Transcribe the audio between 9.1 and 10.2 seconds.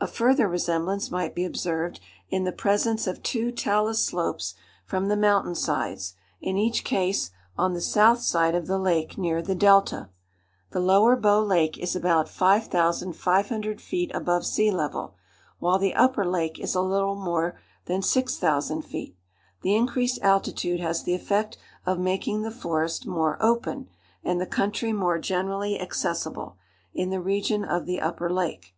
near the delta.